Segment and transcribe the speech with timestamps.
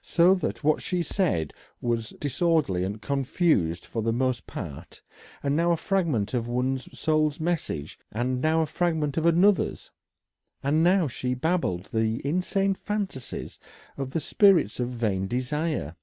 [0.00, 5.02] So that what she said was disorderly and confused for the most part;
[5.44, 9.92] now a fragment of one soul's message, and now a fragment of another's,
[10.64, 13.60] and now she babbled the insane fancies
[13.96, 15.94] of the spirits of vain desire.